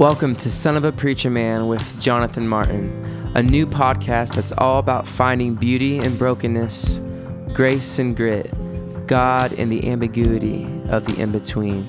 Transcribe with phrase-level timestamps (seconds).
[0.00, 2.88] Welcome to Son of a Preacher Man with Jonathan Martin,
[3.34, 7.02] a new podcast that's all about finding beauty in brokenness,
[7.52, 8.50] grace and grit,
[9.06, 11.86] God in the ambiguity of the in between.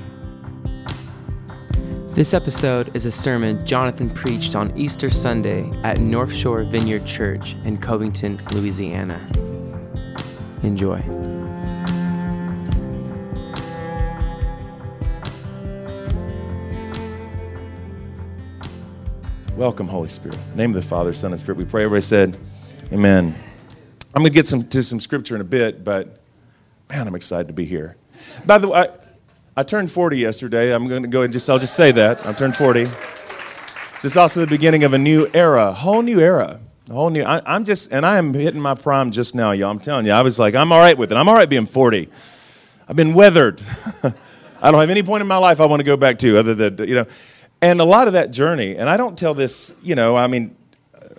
[2.12, 7.56] This episode is a sermon Jonathan preached on Easter Sunday at North Shore Vineyard Church
[7.64, 9.26] in Covington, Louisiana.
[10.64, 11.31] Enjoy.
[19.62, 20.40] Welcome, Holy Spirit.
[20.56, 21.60] Name of the Father, Son, and Spirit.
[21.60, 21.84] We pray.
[21.84, 22.36] Everybody said,
[22.92, 23.36] Amen.
[24.16, 26.20] I'm going to get some, to some scripture in a bit, but
[26.90, 27.96] man, I'm excited to be here.
[28.44, 28.90] By the way, I,
[29.58, 30.74] I turned 40 yesterday.
[30.74, 32.26] I'm going to go and just, I'll just say that.
[32.26, 32.86] I turned 40.
[32.86, 36.60] This is also the beginning of a new era, a whole new era.
[36.90, 39.70] A whole new, I, I'm just, and I am hitting my prime just now, y'all.
[39.70, 41.16] I'm telling you, I was like, I'm all right with it.
[41.16, 42.10] I'm all right being 40.
[42.88, 43.62] I've been weathered.
[44.04, 46.56] I don't have any point in my life I want to go back to other
[46.56, 47.06] than, you know,
[47.62, 50.56] and a lot of that journey, and I don't tell this, you know, I mean,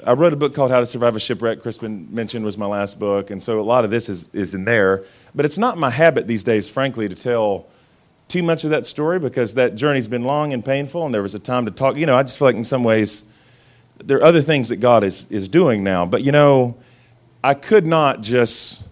[0.05, 1.61] I wrote a book called How to Survive a Shipwreck.
[1.63, 4.65] Crispin mentioned was my last book, and so a lot of this is, is in
[4.65, 5.05] there.
[5.35, 7.67] But it's not my habit these days, frankly, to tell
[8.27, 11.37] too much of that story because that journey's been long and painful, and there was
[11.37, 11.97] a time to talk.
[11.97, 13.33] You know, I just feel like in some ways
[13.99, 16.05] there are other things that God is, is doing now.
[16.05, 16.77] But, you know,
[17.45, 18.89] I could not just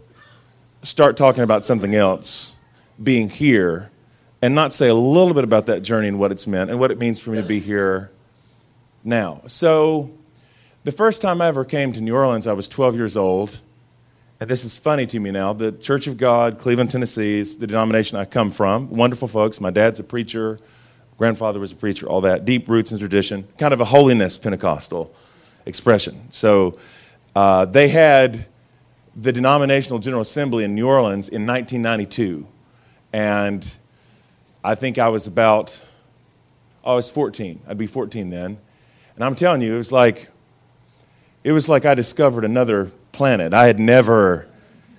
[0.82, 2.56] start talking about something else
[3.02, 3.90] being here
[4.42, 6.90] and not say a little bit about that journey and what it's meant and what
[6.90, 8.10] it means for me to be here
[9.04, 9.42] now.
[9.46, 10.10] So,
[10.82, 13.60] the first time I ever came to New Orleans, I was 12 years old.
[14.40, 15.52] And this is funny to me now.
[15.52, 18.88] The Church of God, Cleveland, Tennessee, is the denomination I come from.
[18.88, 19.60] Wonderful folks.
[19.60, 20.58] My dad's a preacher,
[21.18, 22.46] grandfather was a preacher, all that.
[22.46, 23.46] Deep roots and tradition.
[23.58, 25.14] Kind of a holiness Pentecostal
[25.66, 26.30] expression.
[26.30, 26.78] So,
[27.36, 28.46] uh, they had
[29.14, 32.46] the denominational General Assembly in New Orleans in 1992.
[33.12, 33.76] And
[34.62, 35.86] I think I was about,
[36.84, 37.60] oh, I was 14.
[37.66, 38.58] I'd be 14 then.
[39.14, 40.28] And I'm telling you, it was like,
[41.44, 43.54] it was like I discovered another planet.
[43.54, 44.48] I had never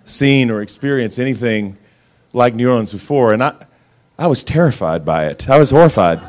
[0.05, 1.77] seen or experienced anything
[2.33, 3.33] like New Orleans before.
[3.33, 3.53] And I,
[4.17, 5.49] I was terrified by it.
[5.49, 6.21] I was horrified.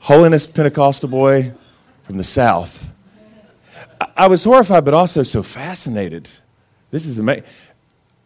[0.00, 1.52] Holiness Pentecostal boy
[2.04, 2.92] from the South.
[4.00, 6.30] I, I was horrified, but also so fascinated.
[6.90, 7.44] This is amazing.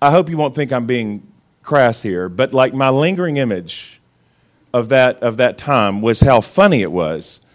[0.00, 1.26] I hope you won't think I'm being
[1.62, 4.00] crass here, but like my lingering image
[4.72, 7.46] of that, of that time was how funny it was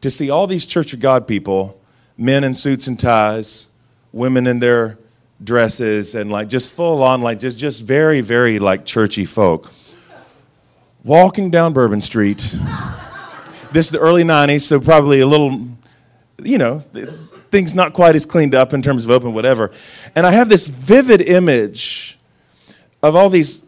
[0.00, 1.80] to see all these Church of God people,
[2.16, 3.72] men in suits and ties,
[4.12, 4.98] women in their
[5.42, 9.70] dresses, and like just full on, like just, just very, very like churchy folk,
[11.04, 12.56] walking down Bourbon Street.
[13.72, 15.68] this is the early 90s, so probably a little,
[16.42, 16.80] you know,
[17.50, 19.70] things not quite as cleaned up in terms of open, whatever.
[20.16, 22.18] And I have this vivid image
[23.02, 23.66] of all these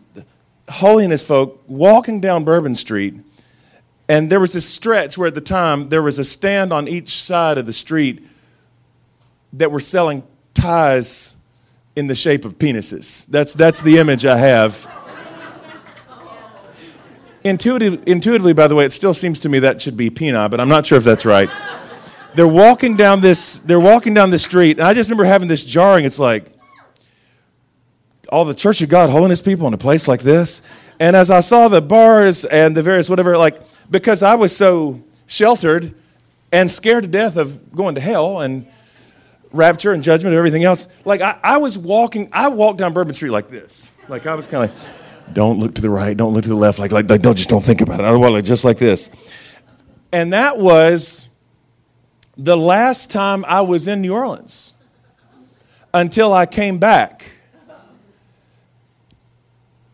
[0.68, 3.14] holiness folk walking down Bourbon Street.
[4.08, 7.22] And there was this stretch where at the time there was a stand on each
[7.22, 8.26] side of the street
[9.54, 11.36] that were selling ties
[11.96, 13.26] in the shape of penises.
[13.26, 14.90] That's, that's the image I have.
[17.44, 20.60] Intuitive, intuitively, by the way, it still seems to me that should be peni, but
[20.60, 21.50] I'm not sure if that's right.
[22.34, 25.62] They're walking down this, they're walking down the street, and I just remember having this
[25.62, 26.53] jarring, it's like,
[28.34, 30.68] all the Church of God holiness people in a place like this.
[30.98, 35.00] And as I saw the bars and the various whatever, like, because I was so
[35.28, 35.94] sheltered
[36.50, 38.66] and scared to death of going to hell and
[39.52, 43.14] rapture and judgment and everything else, like, I, I was walking, I walked down Bourbon
[43.14, 43.88] Street like this.
[44.08, 46.56] Like, I was kind of like, don't look to the right, don't look to the
[46.56, 48.04] left, like, like, like don't, just don't think about it.
[48.04, 49.10] I was like, just like this.
[50.10, 51.28] And that was
[52.36, 54.72] the last time I was in New Orleans
[55.92, 57.30] until I came back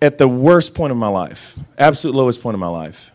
[0.02, 3.10] at the worst point of my life, absolute lowest point of my life.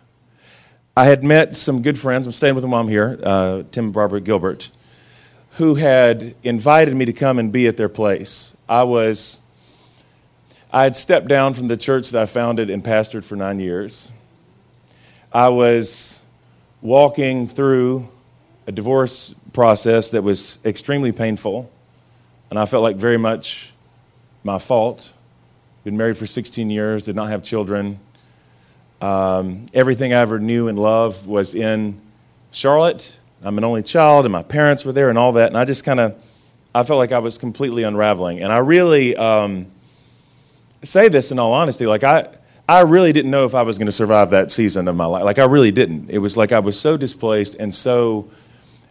[0.96, 2.26] I had met some good friends.
[2.26, 4.70] I'm staying with a mom here, uh, Tim and Barbara Gilbert,
[5.54, 8.56] who had invited me to come and be at their place.
[8.70, 9.42] I was,
[10.72, 14.12] I had stepped down from the church that I founded and pastored for nine years.
[15.34, 16.26] I was
[16.82, 18.08] walking through
[18.68, 21.72] a divorce process that was extremely painful,
[22.50, 23.74] and I felt like very much
[24.44, 25.12] my fault
[25.86, 28.00] been married for 16 years, did not have children.
[29.02, 32.02] Um, everything I ever knew and loved was in
[32.52, 33.20] Charlotte.
[33.44, 35.50] I'm an only child, and my parents were there, and all that.
[35.50, 36.20] And I just kind of,
[36.74, 38.42] I felt like I was completely unraveling.
[38.42, 39.68] And I really um,
[40.82, 42.30] say this in all honesty, like I,
[42.68, 45.24] I really didn't know if I was going to survive that season of my life.
[45.24, 46.10] Like I really didn't.
[46.10, 48.28] It was like I was so displaced and so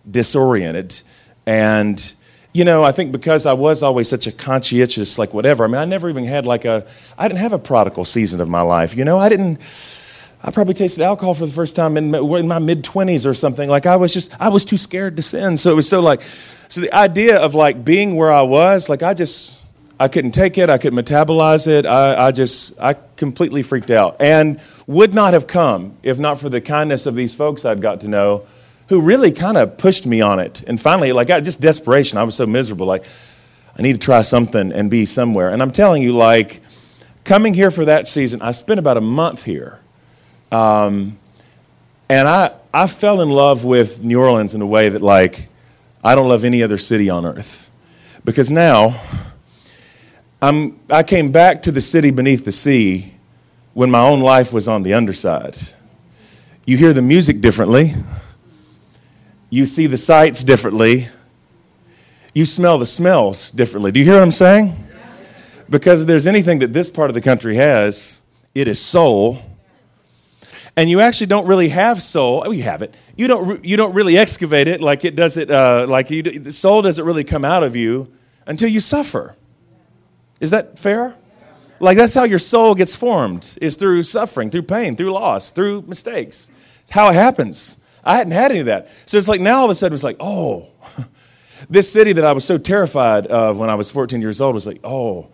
[0.08, 1.00] disoriented,
[1.44, 2.14] and
[2.54, 5.64] you know, I think because I was always such a conscientious, like whatever.
[5.64, 6.86] I mean, I never even had like a,
[7.18, 8.96] I didn't have a prodigal season of my life.
[8.96, 9.60] You know, I didn't,
[10.40, 13.34] I probably tasted alcohol for the first time in my, in my mid 20s or
[13.34, 13.68] something.
[13.68, 15.56] Like I was just, I was too scared to sin.
[15.56, 16.22] So it was so like,
[16.68, 19.60] so the idea of like being where I was, like I just,
[19.98, 20.70] I couldn't take it.
[20.70, 21.86] I couldn't metabolize it.
[21.86, 26.50] I, I just, I completely freaked out and would not have come if not for
[26.50, 28.46] the kindness of these folks I'd got to know
[28.88, 30.62] who really kind of pushed me on it.
[30.66, 32.18] And finally, like, I, just desperation.
[32.18, 32.86] I was so miserable.
[32.86, 33.04] Like,
[33.78, 35.50] I need to try something and be somewhere.
[35.50, 36.60] And I'm telling you, like,
[37.24, 39.80] coming here for that season, I spent about a month here.
[40.52, 41.18] Um,
[42.08, 45.48] and I, I fell in love with New Orleans in a way that, like,
[46.02, 47.70] I don't love any other city on earth.
[48.24, 49.00] Because now,
[50.42, 53.14] I'm, I came back to the city beneath the sea
[53.72, 55.56] when my own life was on the underside.
[56.66, 57.94] You hear the music differently,
[59.54, 61.06] you see the sights differently,
[62.34, 63.92] you smell the smells differently.
[63.92, 64.74] Do you hear what I'm saying?
[65.70, 69.38] Because if there's anything that this part of the country has, it is soul.
[70.76, 72.42] And you actually don't really have soul.
[72.44, 72.96] Oh, you have it.
[73.14, 76.50] You don't, you don't really excavate it like it does it, uh, like you, the
[76.50, 78.12] soul doesn't really come out of you
[78.48, 79.36] until you suffer.
[80.40, 81.14] Is that fair?
[81.78, 85.82] Like that's how your soul gets formed, is through suffering, through pain, through loss, through
[85.82, 86.50] mistakes.
[86.82, 87.83] It's how it happens.
[88.04, 88.90] I hadn't had any of that.
[89.06, 90.68] So it's like now all of a sudden it's like, oh,
[91.70, 94.66] this city that I was so terrified of when I was 14 years old was
[94.66, 95.28] like, oh,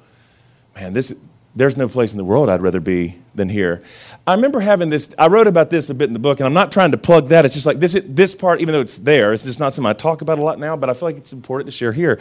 [0.74, 1.20] man, this,
[1.56, 3.82] there's no place in the world I'd rather be than here.
[4.26, 6.54] I remember having this, I wrote about this a bit in the book, and I'm
[6.54, 7.44] not trying to plug that.
[7.44, 9.94] It's just like this, this part, even though it's there, it's just not something I
[9.94, 12.20] talk about a lot now, but I feel like it's important to share here.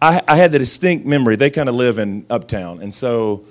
[0.00, 1.36] I, I had the distinct memory.
[1.36, 2.80] They kind of live in Uptown.
[2.80, 3.46] And so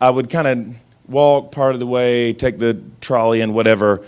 [0.00, 0.76] I would kind of
[1.08, 4.04] walk part of the way, take the trolley and whatever.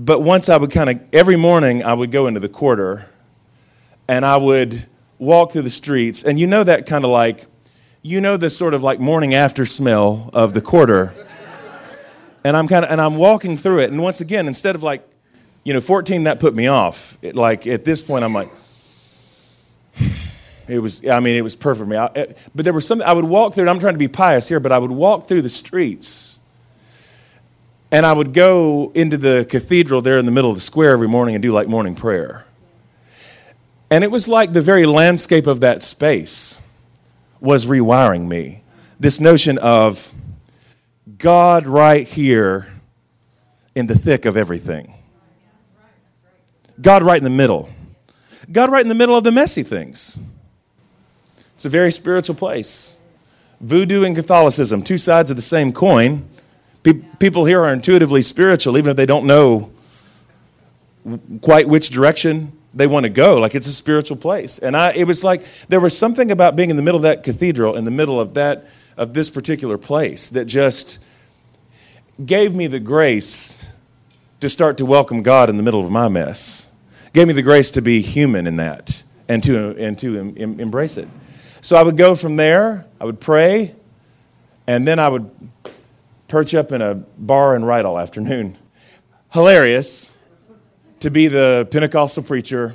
[0.00, 3.10] But once I would kind of, every morning I would go into the quarter
[4.06, 4.86] and I would
[5.18, 6.22] walk through the streets.
[6.22, 7.46] And you know that kind of like,
[8.00, 11.12] you know the sort of like morning after smell of the quarter.
[12.44, 13.90] and I'm kind of, and I'm walking through it.
[13.90, 15.02] And once again, instead of like,
[15.64, 17.18] you know, 14, that put me off.
[17.20, 18.50] It, like at this point, I'm like,
[20.68, 21.96] it was, I mean, it was perfect for me.
[21.96, 24.06] I, it, but there was something, I would walk through, and I'm trying to be
[24.06, 26.37] pious here, but I would walk through the streets
[27.90, 31.08] and I would go into the cathedral there in the middle of the square every
[31.08, 32.46] morning and do like morning prayer.
[33.90, 36.60] And it was like the very landscape of that space
[37.40, 38.62] was rewiring me.
[39.00, 40.12] This notion of
[41.16, 42.66] God right here
[43.74, 44.92] in the thick of everything.
[46.80, 47.70] God right in the middle.
[48.50, 50.18] God right in the middle of the messy things.
[51.54, 53.00] It's a very spiritual place.
[53.60, 56.28] Voodoo and Catholicism, two sides of the same coin.
[56.88, 59.70] Pe- people here are intuitively spiritual, even if they don't know
[61.42, 63.38] quite which direction they want to go.
[63.38, 64.58] Like it's a spiritual place.
[64.58, 67.24] And I, it was like there was something about being in the middle of that
[67.24, 71.04] cathedral, in the middle of that of this particular place, that just
[72.24, 73.70] gave me the grace
[74.40, 76.72] to start to welcome God in the middle of my mess.
[77.12, 80.60] Gave me the grace to be human in that and to and to em, em,
[80.60, 81.08] embrace it.
[81.60, 83.74] So I would go from there, I would pray,
[84.66, 85.30] and then I would
[86.28, 88.56] perch up in a bar and write all afternoon.
[89.32, 90.16] Hilarious
[91.00, 92.74] to be the Pentecostal preacher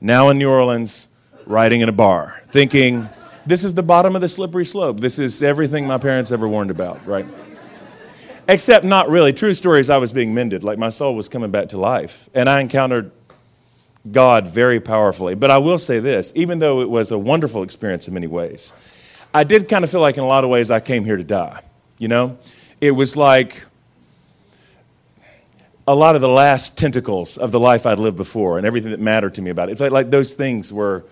[0.00, 1.08] now in New Orleans
[1.46, 3.08] writing in a bar, thinking,
[3.46, 4.98] this is the bottom of the slippery slope.
[5.00, 7.26] This is everything my parents ever warned about, right?
[8.48, 9.32] Except not really.
[9.32, 12.28] True story I was being mended, like my soul was coming back to life.
[12.34, 13.10] And I encountered
[14.10, 15.34] God very powerfully.
[15.34, 18.72] But I will say this even though it was a wonderful experience in many ways,
[19.32, 21.24] I did kind of feel like in a lot of ways I came here to
[21.24, 21.62] die.
[21.98, 22.38] You know?
[22.80, 23.64] It was like
[25.88, 29.00] a lot of the last tentacles of the life I'd lived before and everything that
[29.00, 29.72] mattered to me about it.
[29.72, 31.04] It felt like those things were,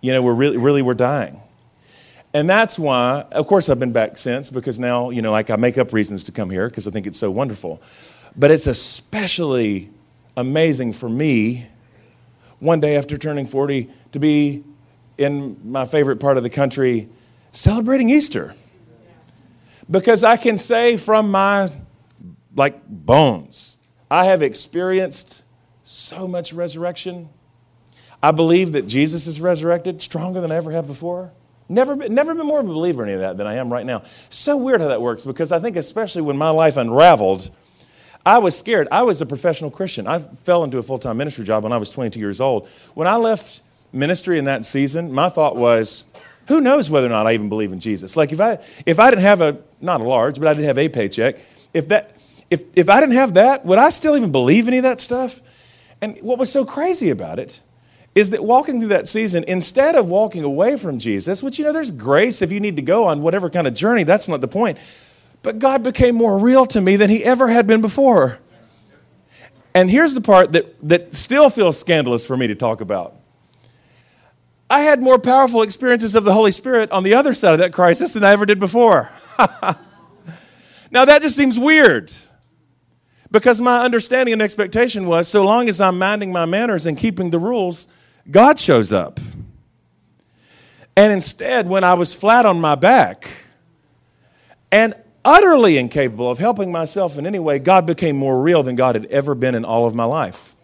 [0.00, 1.40] you know, were really, really were dying.
[2.34, 5.56] And that's why, of course, I've been back since because now, you know, like I
[5.56, 7.80] make up reasons to come here because I think it's so wonderful.
[8.36, 9.88] But it's especially
[10.36, 11.66] amazing for me
[12.58, 14.64] one day after turning 40 to be
[15.16, 17.08] in my favorite part of the country
[17.52, 18.54] celebrating Easter.
[19.90, 21.70] Because I can say from my
[22.54, 23.78] like bones,
[24.10, 25.44] I have experienced
[25.82, 27.28] so much resurrection.
[28.22, 31.32] I believe that Jesus is resurrected stronger than I ever have before.
[31.68, 33.72] Never been, never been more of a believer in any of that than I am
[33.72, 34.02] right now.
[34.30, 37.50] So weird how that works because I think, especially when my life unraveled,
[38.24, 38.88] I was scared.
[38.90, 40.06] I was a professional Christian.
[40.06, 42.68] I fell into a full time ministry job when I was 22 years old.
[42.94, 43.62] When I left
[43.92, 46.10] ministry in that season, my thought was,
[46.48, 48.16] who knows whether or not I even believe in Jesus?
[48.16, 50.78] Like if I if I didn't have a not a large, but I did have
[50.78, 51.36] a paycheck,
[51.72, 52.16] if that
[52.50, 55.40] if if I didn't have that, would I still even believe any of that stuff?
[56.00, 57.60] And what was so crazy about it
[58.14, 61.72] is that walking through that season, instead of walking away from Jesus, which you know
[61.72, 64.48] there's grace if you need to go on whatever kind of journey, that's not the
[64.48, 64.78] point.
[65.42, 68.38] But God became more real to me than he ever had been before.
[69.74, 73.14] And here's the part that, that still feels scandalous for me to talk about.
[74.70, 77.72] I had more powerful experiences of the Holy Spirit on the other side of that
[77.72, 79.10] crisis than I ever did before.
[80.90, 82.12] now, that just seems weird
[83.30, 87.30] because my understanding and expectation was so long as I'm minding my manners and keeping
[87.30, 87.92] the rules,
[88.30, 89.20] God shows up.
[90.96, 93.30] And instead, when I was flat on my back
[94.72, 98.94] and utterly incapable of helping myself in any way, God became more real than God
[98.94, 100.54] had ever been in all of my life.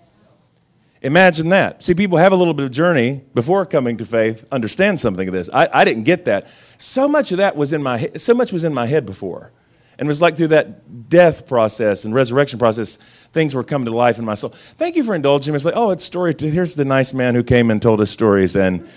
[1.02, 1.82] Imagine that.
[1.82, 5.34] See, people have a little bit of journey before coming to faith, understand something of
[5.34, 5.50] this.
[5.52, 6.46] I, I didn't get that.
[6.82, 9.52] So much of that was in my head, so much was in my head before.
[9.98, 12.96] And it was like through that death process and resurrection process,
[13.32, 14.50] things were coming to life in my soul.
[14.50, 15.56] Thank you for indulging me.
[15.56, 16.34] It's like, oh, it's story.
[16.36, 18.88] Here's the nice man who came and told us stories and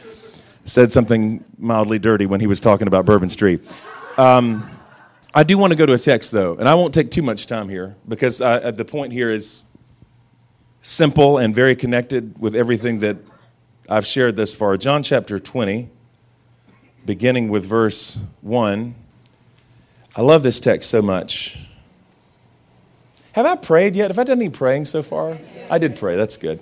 [0.63, 3.61] said something mildly dirty when he was talking about Bourbon Street.
[4.17, 4.67] Um,
[5.35, 7.45] I do want to go to a text, though, and I won't take too much
[7.45, 9.63] time here because uh, the point here is
[10.81, 13.17] simple and very connected with everything that
[13.87, 14.75] I've shared thus far.
[14.75, 15.91] John chapter 20,
[17.05, 18.95] beginning with verse 1.
[20.15, 21.65] I love this text so much.
[23.33, 24.11] Have I prayed yet?
[24.11, 25.37] Have I done any praying so far?
[25.69, 26.15] I did pray.
[26.15, 26.59] That's good.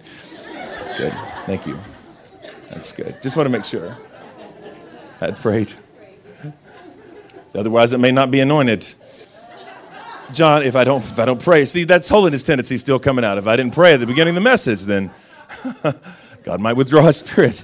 [0.97, 1.13] Good.
[1.45, 1.79] Thank you.
[2.69, 3.21] That's good.
[3.21, 3.95] Just want to make sure.
[5.21, 5.71] I had prayed.
[7.55, 8.87] Otherwise, it may not be anointed.
[10.31, 13.37] John, if I don't if I don't pray, see that's holiness tendency still coming out.
[13.37, 15.11] If I didn't pray at the beginning of the message, then
[16.43, 17.63] God might withdraw his spirit.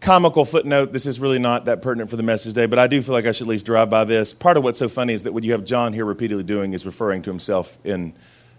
[0.00, 3.02] comical footnote this is really not that pertinent for the message today but i do
[3.02, 4.32] feel like i should at least drive by this.
[4.32, 6.86] Part of what's so funny is that what you have john here repeatedly doing is
[6.86, 8.12] referring to himself in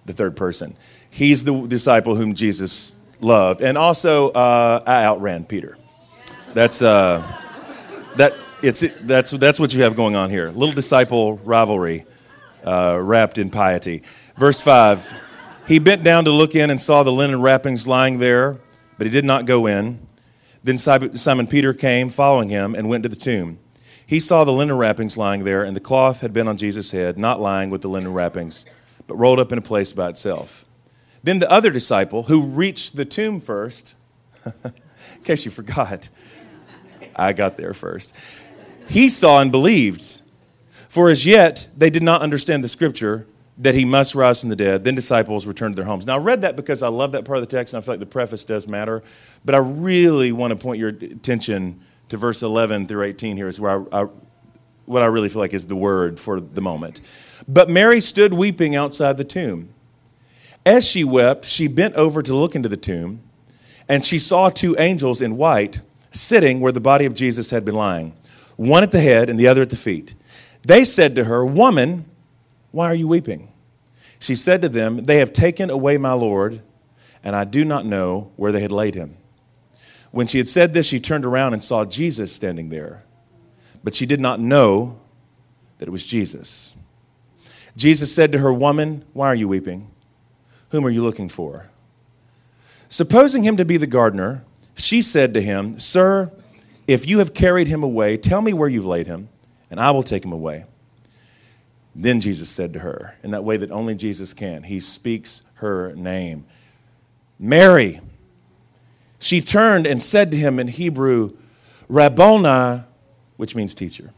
[0.05, 0.75] the third person.
[1.09, 3.61] He's the disciple whom jesus loved.
[3.61, 5.77] And also uh, i outran peter.
[6.53, 7.23] That's uh,
[8.17, 10.49] that it's that's that's what you have going on here.
[10.49, 12.05] Little disciple rivalry
[12.63, 14.03] uh, wrapped in piety.
[14.37, 15.13] Verse 5
[15.67, 18.57] he bent down to look in and saw the linen wrappings lying there
[18.97, 19.99] but he did not go in
[20.63, 23.59] then Simon Peter came, following him, and went to the tomb.
[24.05, 27.17] He saw the linen wrappings lying there, and the cloth had been on Jesus' head,
[27.17, 28.65] not lying with the linen wrappings,
[29.07, 30.65] but rolled up in a place by itself.
[31.23, 33.95] Then the other disciple, who reached the tomb first,
[34.63, 34.73] in
[35.23, 36.09] case you forgot,
[37.15, 38.15] I got there first,
[38.87, 40.21] he saw and believed.
[40.87, 43.27] For as yet they did not understand the scripture
[43.59, 44.85] that he must rise from the dead.
[44.85, 46.07] Then disciples returned to their homes.
[46.07, 47.93] Now, I read that because I love that part of the text, and I feel
[47.93, 49.03] like the preface does matter.
[49.43, 53.59] But I really want to point your attention to verse 11 through 18 here, is
[53.59, 54.07] where I, I,
[54.85, 57.01] what I really feel like is the word for the moment.
[57.47, 59.73] But Mary stood weeping outside the tomb.
[60.65, 63.21] As she wept, she bent over to look into the tomb,
[63.87, 67.75] and she saw two angels in white sitting where the body of Jesus had been
[67.75, 68.13] lying,
[68.55, 70.13] one at the head and the other at the feet.
[70.63, 72.05] They said to her, Woman,
[72.71, 73.51] why are you weeping?
[74.19, 76.61] She said to them, They have taken away my Lord,
[77.23, 79.17] and I do not know where they had laid him.
[80.11, 83.03] When she had said this, she turned around and saw Jesus standing there,
[83.83, 84.99] but she did not know
[85.77, 86.75] that it was Jesus.
[87.77, 89.89] Jesus said to her, Woman, why are you weeping?
[90.69, 91.69] Whom are you looking for?
[92.89, 94.43] Supposing him to be the gardener,
[94.75, 96.31] she said to him, Sir,
[96.87, 99.29] if you have carried him away, tell me where you've laid him,
[99.69, 100.65] and I will take him away.
[101.95, 105.93] Then Jesus said to her, in that way that only Jesus can, he speaks her
[105.95, 106.45] name
[107.39, 108.01] Mary.
[109.19, 111.37] She turned and said to him in Hebrew,
[111.87, 112.83] Rabboni,
[113.37, 114.13] which means teacher.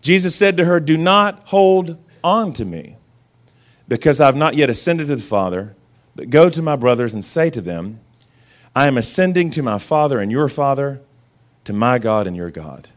[0.00, 2.96] Jesus said to her, Do not hold on to me,
[3.88, 5.74] because I've not yet ascended to the Father,
[6.14, 8.00] but go to my brothers and say to them,
[8.74, 11.00] I am ascending to my Father and your Father,
[11.64, 12.88] to my God and your God.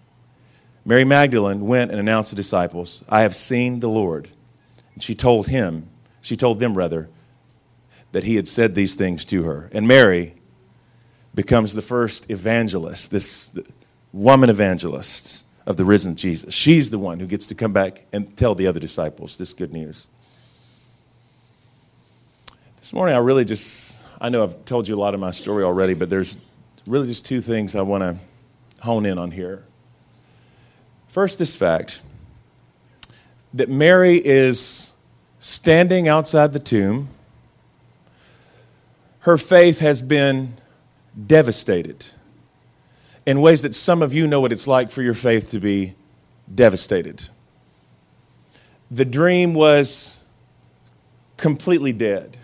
[0.85, 4.27] Mary Magdalene went and announced to the disciples, I have seen the Lord.
[4.93, 5.87] And she told him,
[6.21, 7.09] she told them rather,
[8.11, 9.69] that he had said these things to her.
[9.71, 10.35] And Mary
[11.33, 13.57] becomes the first evangelist, this
[14.11, 16.53] woman evangelist of the risen Jesus.
[16.53, 19.71] She's the one who gets to come back and tell the other disciples this good
[19.71, 20.07] news.
[22.77, 25.63] This morning, I really just, I know I've told you a lot of my story
[25.63, 26.41] already, but there's
[26.85, 28.17] really just two things I want to
[28.83, 29.63] hone in on here.
[31.13, 32.01] First, this fact
[33.53, 34.93] that Mary is
[35.37, 37.09] standing outside the tomb.
[39.19, 40.55] Her faith has been
[41.27, 42.03] devastated
[43.27, 45.93] in ways that some of you know what it's like for your faith to be
[46.51, 47.29] devastated.
[48.89, 50.25] The dream was
[51.37, 52.37] completely dead.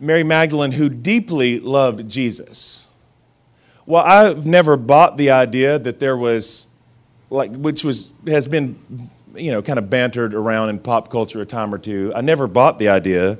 [0.00, 2.88] Mary Magdalene, who deeply loved Jesus.
[3.84, 6.68] Well, I've never bought the idea that there was,
[7.30, 8.78] like, which was, has been,
[9.34, 12.12] you know, kind of bantered around in pop culture a time or two.
[12.14, 13.38] I never bought the idea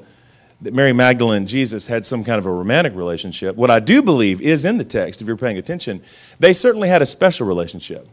[0.62, 3.56] that Mary Magdalene and Jesus had some kind of a romantic relationship.
[3.56, 6.02] What I do believe is in the text, if you're paying attention,
[6.38, 8.08] they certainly had a special relationship.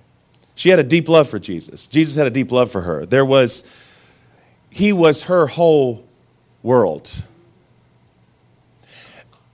[0.56, 1.86] She had a deep love for Jesus.
[1.86, 3.06] Jesus had a deep love for her.
[3.06, 3.74] There was,
[4.70, 6.06] he was her whole
[6.64, 7.24] world.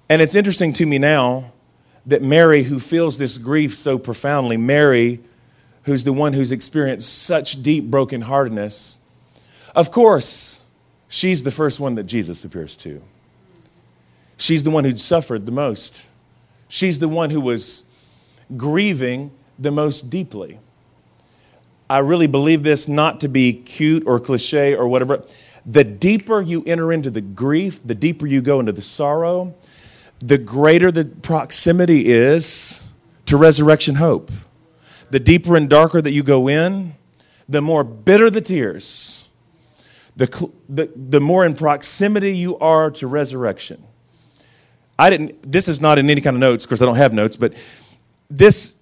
[0.09, 1.51] And it's interesting to me now
[2.05, 5.19] that Mary, who feels this grief so profoundly, Mary,
[5.83, 8.97] who's the one who's experienced such deep brokenheartedness,
[9.75, 10.65] of course,
[11.07, 13.01] she's the first one that Jesus appears to.
[14.37, 16.07] She's the one who'd suffered the most.
[16.67, 17.89] She's the one who was
[18.55, 20.59] grieving the most deeply.
[21.89, 25.23] I really believe this not to be cute or cliche or whatever.
[25.65, 29.55] The deeper you enter into the grief, the deeper you go into the sorrow,
[30.19, 32.91] the greater the proximity is
[33.25, 34.31] to resurrection hope.
[35.11, 36.93] The deeper and darker that you go in,
[37.47, 39.27] the more bitter the tears,
[40.15, 43.83] the, the, the more in proximity you are to resurrection.
[44.97, 47.35] I didn't, this is not in any kind of notes because I don't have notes,
[47.35, 47.53] but
[48.29, 48.81] this,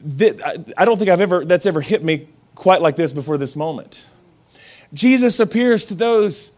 [0.00, 0.42] this,
[0.76, 4.08] I don't think I've ever, that's ever hit me quite like this before this moment.
[4.92, 6.56] Jesus appears to those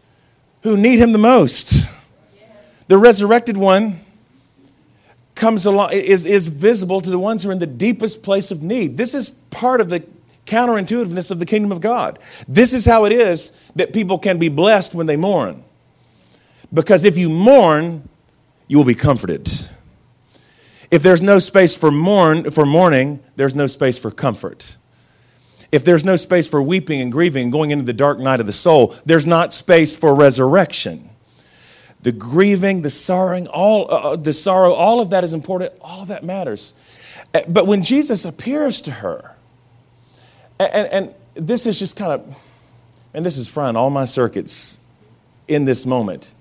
[0.63, 1.87] who need him the most.
[2.87, 3.99] The resurrected one
[5.35, 8.61] comes along, is, is visible to the ones who are in the deepest place of
[8.61, 8.97] need.
[8.97, 10.05] This is part of the
[10.45, 12.19] counterintuitiveness of the kingdom of God.
[12.47, 15.63] This is how it is that people can be blessed when they mourn.
[16.73, 18.07] Because if you mourn,
[18.67, 19.49] you will be comforted.
[20.91, 24.77] If there's no space for mourn for mourning, there's no space for comfort.
[25.71, 28.45] If there's no space for weeping and grieving and going into the dark night of
[28.45, 31.09] the soul, there's not space for resurrection
[32.03, 35.73] the grieving, the sorrowing, all uh, uh, the sorrow, all of that is important.
[35.81, 36.73] All of that matters.
[37.33, 39.35] Uh, but when Jesus appears to her,
[40.59, 42.37] and, and this is just kind of,
[43.13, 44.81] and this is frying all my circuits
[45.47, 46.33] in this moment.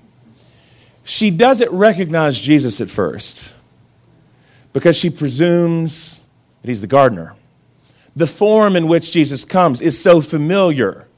[1.05, 3.55] She doesn't recognize Jesus at first
[4.72, 6.27] because she presumes
[6.61, 7.35] that he's the gardener.
[8.14, 11.09] The form in which Jesus comes is so familiar,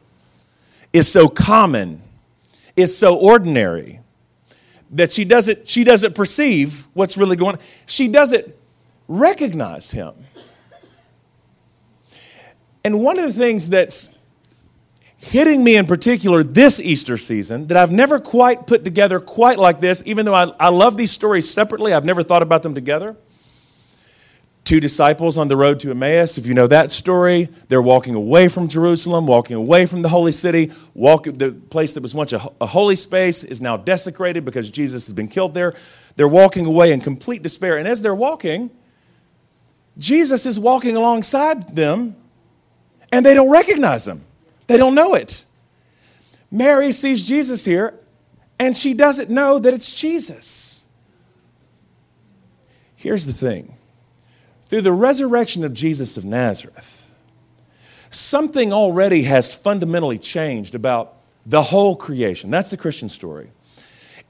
[0.93, 2.01] is so common,
[2.77, 4.01] is so ordinary
[4.91, 7.63] that she doesn't, she doesn't perceive what's really going on.
[7.87, 8.55] She doesn't
[9.09, 10.15] recognize him.
[12.85, 14.19] And one of the things that's
[15.19, 19.81] hitting me in particular this Easter season that I've never quite put together quite like
[19.81, 23.17] this, even though I, I love these stories separately, I've never thought about them together
[24.65, 26.39] two disciples on the road to Emmaus.
[26.39, 30.33] If you know that story, they're walking away from Jerusalem, walking away from the holy
[30.33, 30.73] city.
[30.95, 35.07] Walk, the place that was once a, a holy space is now desecrated because Jesus
[35.07, 35.75] has been killed there.
[36.17, 37.77] They're walking away in complete despair.
[37.77, 38.71] And as they're walking,
[39.99, 42.17] Jesus is walking alongside them,
[43.13, 44.23] and they don't recognize him.
[44.67, 45.45] They don't know it.
[46.51, 47.95] Mary sees Jesus here,
[48.59, 50.87] and she doesn't know that it's Jesus.
[52.97, 53.77] Here's the thing
[54.67, 57.13] through the resurrection of Jesus of Nazareth,
[58.11, 61.15] something already has fundamentally changed about
[61.47, 62.51] the whole creation.
[62.51, 63.51] That's the Christian story.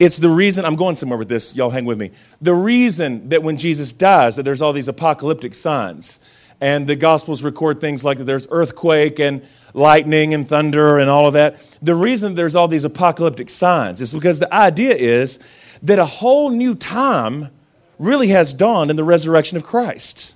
[0.00, 2.10] It's the reason, I'm going somewhere with this, y'all hang with me.
[2.42, 6.28] The reason that when Jesus dies, that there's all these apocalyptic signs,
[6.60, 11.26] and the Gospels record things like that there's earthquake and lightning and thunder and all
[11.26, 11.60] of that.
[11.82, 15.44] The reason there's all these apocalyptic signs is because the idea is
[15.82, 17.50] that a whole new time
[17.98, 20.34] really has dawned in the resurrection of Christ.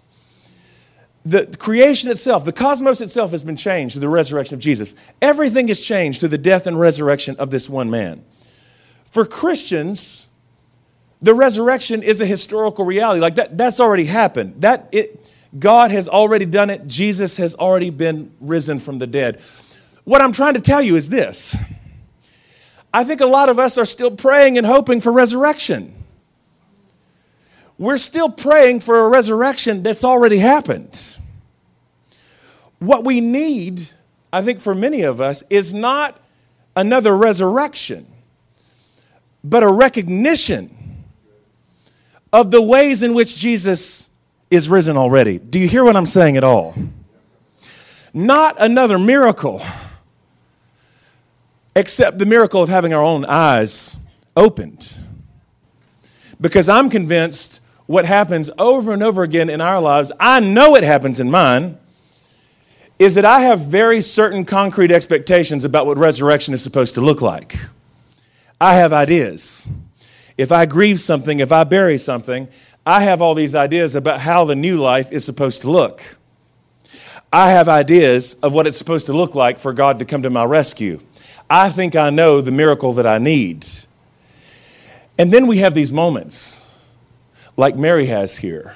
[1.25, 4.95] The creation itself, the cosmos itself has been changed through the resurrection of Jesus.
[5.21, 8.25] Everything is changed through the death and resurrection of this one man.
[9.11, 10.29] For Christians,
[11.21, 13.21] the resurrection is a historical reality.
[13.21, 14.63] Like that, that's already happened.
[14.63, 16.87] That it, God has already done it.
[16.87, 19.41] Jesus has already been risen from the dead.
[20.05, 21.57] What I'm trying to tell you is this.
[22.95, 25.98] I think a lot of us are still praying and hoping for resurrection
[27.79, 31.17] we're still praying for a resurrection that's already happened.
[32.81, 33.89] What we need,
[34.33, 36.19] I think, for many of us, is not
[36.77, 38.07] another resurrection,
[39.45, 40.75] but a recognition
[42.33, 44.11] of the ways in which Jesus
[44.51, 45.39] is risen already.
[45.39, 46.75] Do you hear what I'm saying at all?
[48.13, 49.63] Not another miracle,
[51.77, 53.97] except the miracle of having our own eyes
[54.37, 55.01] opened.
[56.41, 60.85] Because I'm convinced what happens over and over again in our lives, I know it
[60.85, 61.79] happens in mine,
[62.99, 67.23] is that I have very certain concrete expectations about what resurrection is supposed to look
[67.23, 67.57] like.
[68.61, 69.67] I have ideas.
[70.37, 72.49] If I grieve something, if I bury something,
[72.85, 76.19] I have all these ideas about how the new life is supposed to look.
[77.33, 80.31] I have ideas of what it's supposed to look like for God to come to
[80.31, 81.01] my rescue.
[81.49, 83.67] I think I know the miracle that I need.
[85.19, 86.68] And then we have these moments,
[87.59, 88.75] like Mary has here,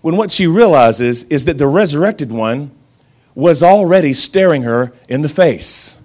[0.00, 2.70] when what she realizes is that the resurrected one
[3.34, 6.02] was already staring her in the face.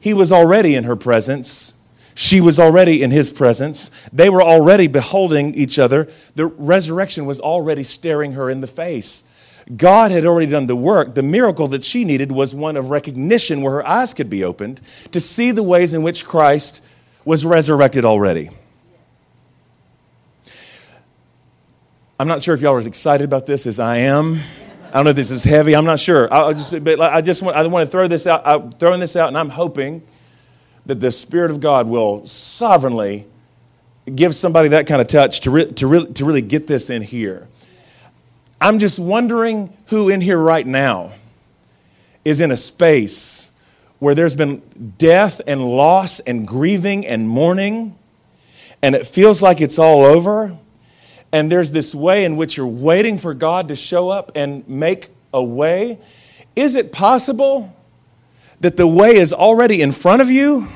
[0.00, 1.78] He was already in her presence.
[2.14, 3.90] She was already in his presence.
[4.10, 6.08] They were already beholding each other.
[6.34, 9.28] The resurrection was already staring her in the face.
[9.76, 11.14] God had already done the work.
[11.14, 14.80] The miracle that she needed was one of recognition where her eyes could be opened
[15.12, 16.86] to see the ways in which Christ
[17.24, 18.48] was resurrected already.
[22.18, 24.40] I'm not sure if y'all are as excited about this as I am.
[24.88, 25.76] I don't know if this is heavy.
[25.76, 26.32] I'm not sure.
[26.32, 28.46] I just, but I just want, I want to throw this out.
[28.46, 30.02] I'm throwing this out, and I'm hoping
[30.86, 33.26] that the Spirit of God will sovereignly
[34.14, 37.02] give somebody that kind of touch to, re- to, re- to really get this in
[37.02, 37.48] here.
[38.62, 41.12] I'm just wondering who in here right now
[42.24, 43.52] is in a space
[43.98, 47.98] where there's been death and loss and grieving and mourning,
[48.80, 50.56] and it feels like it's all over.
[51.36, 55.08] And there's this way in which you're waiting for God to show up and make
[55.34, 55.98] a way.
[56.56, 57.76] Is it possible
[58.60, 60.66] that the way is already in front of you?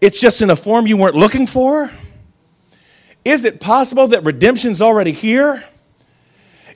[0.00, 1.92] It's just in a form you weren't looking for?
[3.24, 5.62] Is it possible that redemption's already here?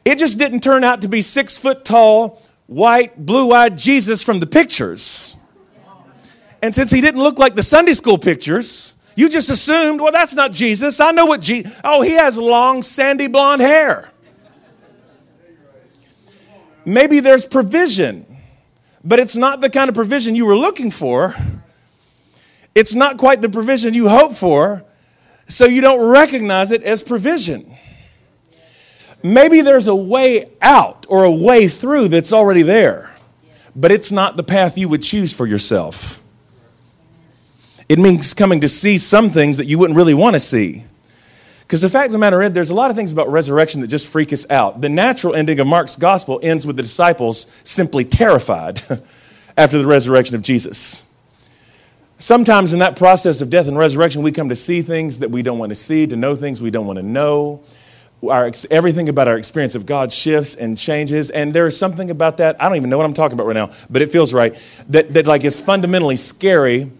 [0.04, 4.38] It just didn't turn out to be six foot tall, white, blue eyed Jesus from
[4.38, 5.36] the pictures.
[6.62, 10.34] And since he didn't look like the Sunday school pictures, you just assumed, well, that's
[10.34, 11.00] not Jesus.
[11.00, 14.10] I know what Jesus, oh, he has long, sandy blonde hair.
[16.84, 18.26] Maybe there's provision
[19.04, 21.36] but it's not the kind of provision you were looking for.
[22.74, 24.82] It's not quite the provision you hoped for,
[25.46, 27.70] so you don't recognize it as provision.
[29.22, 33.14] Maybe there's a way out or a way through that's already there,
[33.76, 36.23] but it's not the path you would choose for yourself.
[37.94, 40.82] It means coming to see some things that you wouldn't really want to see.
[41.60, 43.86] Because the fact of the matter is, there's a lot of things about resurrection that
[43.86, 44.80] just freak us out.
[44.80, 48.82] The natural ending of Mark's gospel ends with the disciples simply terrified
[49.56, 51.08] after the resurrection of Jesus.
[52.18, 55.42] Sometimes in that process of death and resurrection, we come to see things that we
[55.42, 57.62] don't want to see, to know things we don't want to know.
[58.28, 62.38] Our, everything about our experience of God shifts and changes, and there is something about
[62.38, 62.60] that.
[62.60, 64.60] I don't even know what I'm talking about right now, but it feels right.
[64.88, 66.90] That, that like is fundamentally scary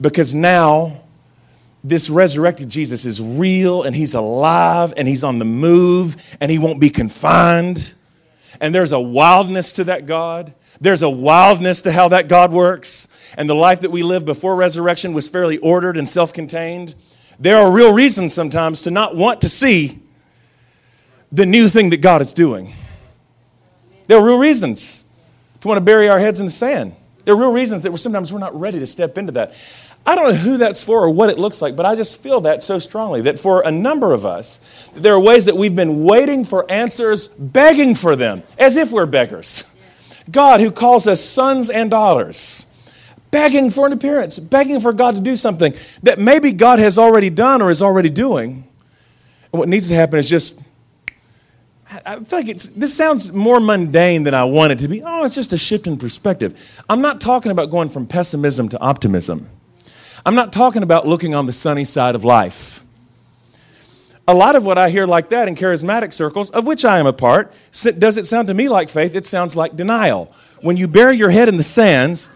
[0.00, 1.02] because now
[1.82, 6.58] this resurrected Jesus is real and he's alive and he's on the move and he
[6.58, 7.94] won't be confined.
[8.60, 10.52] And there's a wildness to that God.
[10.80, 13.08] There's a wildness to how that God works.
[13.38, 16.94] And the life that we lived before resurrection was fairly ordered and self contained.
[17.38, 20.00] There are real reasons sometimes to not want to see
[21.30, 22.72] the new thing that God is doing.
[24.06, 25.06] There are real reasons
[25.60, 26.94] to want to bury our heads in the sand.
[27.24, 29.54] There are real reasons that we're, sometimes we're not ready to step into that.
[30.06, 32.40] I don't know who that's for or what it looks like, but I just feel
[32.42, 36.04] that so strongly that for a number of us, there are ways that we've been
[36.04, 39.74] waiting for answers, begging for them, as if we're beggars.
[40.30, 42.72] God, who calls us sons and daughters,
[43.32, 47.30] begging for an appearance, begging for God to do something that maybe God has already
[47.30, 48.64] done or is already doing.
[49.52, 50.62] And what needs to happen is just
[52.04, 55.02] I feel like it's, this sounds more mundane than I want it to be.
[55.02, 56.82] Oh, it's just a shift in perspective.
[56.88, 59.48] I'm not talking about going from pessimism to optimism.
[60.24, 62.82] I'm not talking about looking on the sunny side of life.
[64.28, 67.06] A lot of what I hear like that in charismatic circles, of which I am
[67.06, 67.54] a part,
[67.98, 69.14] does it sound to me like faith?
[69.14, 70.32] It sounds like denial.
[70.62, 72.32] When you bury your head in the sands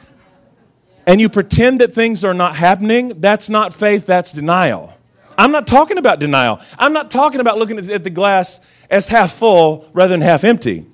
[1.07, 4.95] and you pretend that things are not happening, that's not faith, that's denial.
[5.37, 6.61] I'm not talking about denial.
[6.79, 10.87] I'm not talking about looking at the glass as half full rather than half empty.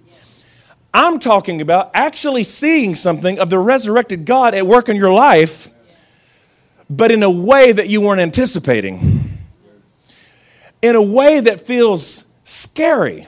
[0.94, 5.68] I'm talking about actually seeing something of the resurrected God at work in your life
[6.88, 9.38] but in a way that you weren't anticipating.
[10.82, 13.26] In a way that feels scary.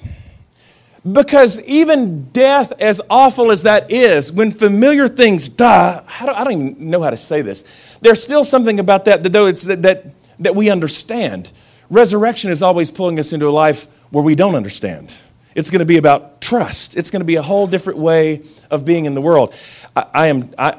[1.11, 6.45] Because even death, as awful as that is, when familiar things die, I don't, I
[6.45, 7.99] don't even know how to say this.
[8.03, 10.07] There's still something about that that, though it's, that, that,
[10.41, 11.51] that we understand.
[11.89, 15.23] Resurrection is always pulling us into a life where we don't understand.
[15.55, 16.97] It's going to be about trust.
[16.97, 19.55] It's going to be a whole different way of being in the world.
[19.97, 20.79] I, I am, I,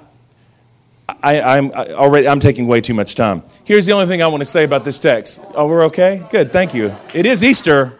[1.23, 3.43] I, I'm I already I'm taking way too much time.
[3.63, 5.45] Here's the only thing I want to say about this text.
[5.53, 6.25] Oh, we're okay?
[6.29, 6.95] Good, thank you.
[7.13, 7.97] It is Easter.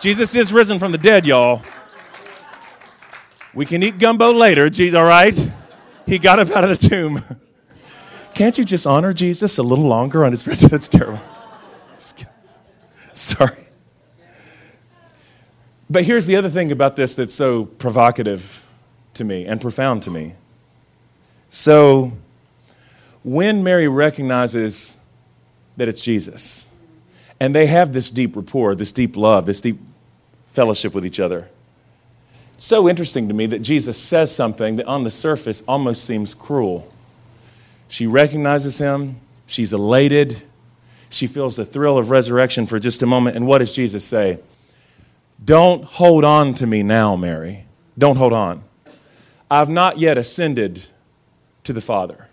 [0.00, 1.62] Jesus is risen from the dead, y'all.
[3.54, 5.52] We can eat gumbo later, Jesus, all right?
[6.06, 7.24] He got up out of the tomb.
[8.34, 10.68] Can't you just honor Jesus a little longer on his birthday?
[10.68, 11.20] That's terrible.
[13.12, 13.56] Sorry.
[15.90, 18.66] But here's the other thing about this that's so provocative
[19.14, 20.34] to me and profound to me.
[21.50, 22.12] So,
[23.24, 25.00] when Mary recognizes
[25.76, 26.72] that it's Jesus,
[27.40, 29.78] and they have this deep rapport, this deep love, this deep
[30.46, 31.48] fellowship with each other,
[32.54, 36.34] it's so interesting to me that Jesus says something that on the surface almost seems
[36.34, 36.88] cruel.
[37.88, 40.40] She recognizes him, she's elated,
[41.08, 43.36] she feels the thrill of resurrection for just a moment.
[43.36, 44.38] And what does Jesus say?
[45.44, 47.64] Don't hold on to me now, Mary.
[47.98, 48.62] Don't hold on.
[49.50, 50.86] I've not yet ascended
[51.64, 52.28] to the Father.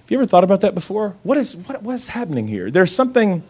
[0.00, 1.16] Have you ever thought about that before?
[1.22, 2.70] What is, what, what's happening here?
[2.70, 3.42] There's something,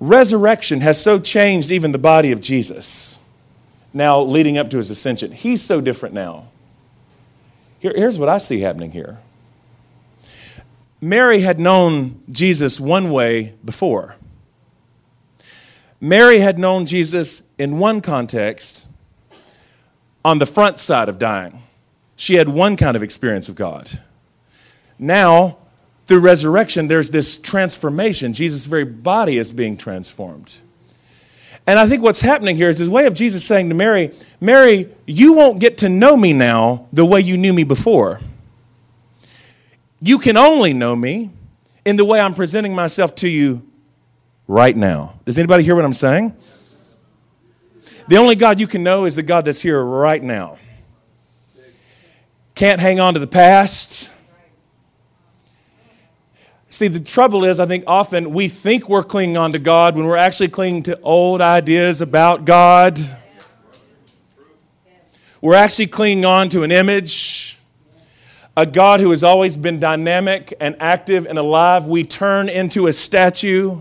[0.00, 3.18] resurrection has so changed even the body of Jesus
[3.94, 5.30] now leading up to his ascension.
[5.32, 6.48] He's so different now.
[7.78, 9.18] Here, here's what I see happening here
[11.00, 14.16] Mary had known Jesus one way before.
[16.00, 18.88] Mary had known Jesus in one context
[20.24, 21.62] on the front side of dying.
[22.16, 23.90] She had one kind of experience of God.
[24.98, 25.58] Now,
[26.06, 28.32] through resurrection, there's this transformation.
[28.32, 30.58] Jesus' very body is being transformed.
[31.66, 34.88] And I think what's happening here is this way of Jesus saying to Mary, Mary,
[35.06, 38.20] you won't get to know me now the way you knew me before.
[40.00, 41.30] You can only know me
[41.86, 43.66] in the way I'm presenting myself to you
[44.46, 45.14] right now.
[45.24, 46.36] Does anybody hear what I'm saying?
[48.08, 50.58] The only God you can know is the God that's here right now.
[52.54, 54.12] Can't hang on to the past.
[56.68, 60.06] See, the trouble is, I think often we think we're clinging on to God when
[60.06, 62.98] we're actually clinging to old ideas about God.
[65.40, 67.58] We're actually clinging on to an image,
[68.56, 71.86] a God who has always been dynamic and active and alive.
[71.86, 73.80] We turn into a statue.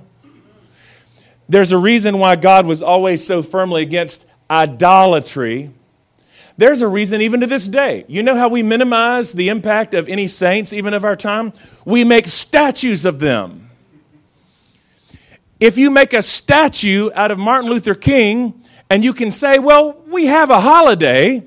[1.48, 5.72] There's a reason why God was always so firmly against idolatry.
[6.58, 8.06] There's a reason even to this day.
[8.08, 11.54] You know how we minimize the impact of any saints, even of our time?
[11.86, 13.70] We make statues of them.
[15.60, 19.98] If you make a statue out of Martin Luther King and you can say, well,
[20.08, 21.44] we have a holiday,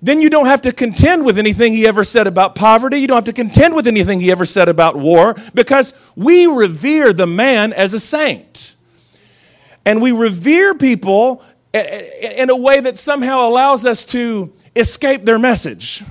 [0.00, 2.98] then you don't have to contend with anything he ever said about poverty.
[2.98, 7.12] You don't have to contend with anything he ever said about war because we revere
[7.12, 8.76] the man as a saint.
[9.84, 16.02] And we revere people in a way that somehow allows us to escape their message.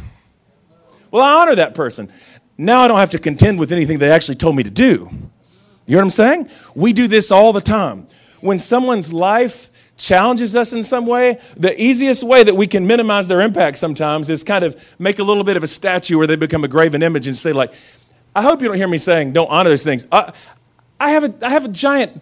[1.11, 2.11] Well, I honor that person.
[2.57, 5.09] Now I don't have to contend with anything they actually told me to do.
[5.85, 6.49] You know what I'm saying?
[6.75, 8.07] We do this all the time.
[8.41, 13.27] When someone's life challenges us in some way, the easiest way that we can minimize
[13.27, 16.35] their impact sometimes is kind of make a little bit of a statue where they
[16.35, 17.73] become a graven image and say, like,
[18.35, 20.05] I hope you don't hear me saying don't honor those things.
[20.11, 20.31] I,
[20.99, 22.21] I, have, a, I have a giant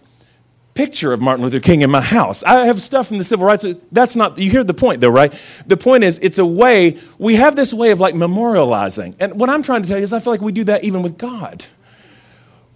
[0.76, 2.44] picture of Martin Luther King in my house.
[2.44, 3.66] I have stuff from the civil rights.
[3.94, 5.32] That's not, you hear the point though, right?
[5.66, 9.16] The point is, it's a way, we have this way of like memorializing.
[9.20, 11.02] And what I'm trying to tell you is, I feel like we do that even
[11.02, 11.66] with God.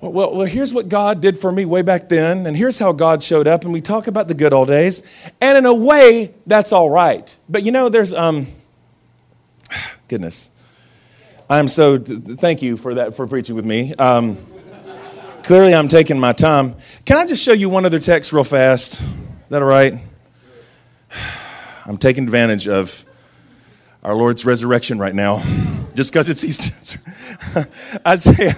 [0.01, 3.21] Well, well, here's what God did for me way back then, and here's how God
[3.21, 5.05] showed up, and we talk about the good old days.
[5.41, 7.35] And in a way, that's all right.
[7.49, 8.47] But you know, there's, um,
[10.07, 10.55] goodness.
[11.49, 13.93] I'm so, thank you for that, for preaching with me.
[13.95, 14.37] Um,
[15.49, 16.75] Clearly, I'm taking my time.
[17.05, 19.01] Can I just show you one other text real fast?
[19.01, 19.09] Is
[19.49, 19.95] that all right?
[21.87, 23.03] I'm taking advantage of
[24.03, 25.37] our Lord's resurrection right now,
[25.95, 26.99] just because it's Easter.
[28.07, 28.53] Isaiah.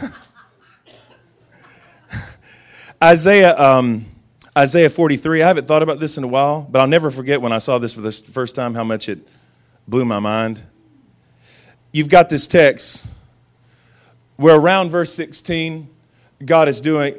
[3.02, 4.06] Isaiah, um,
[4.58, 5.44] Isaiah 43.
[5.44, 7.78] I haven't thought about this in a while, but I'll never forget when I saw
[7.78, 9.26] this for the first time how much it
[9.88, 10.62] blew my mind.
[11.94, 13.14] You've got this text
[14.36, 15.88] where around verse 16,
[16.46, 17.16] God is doing,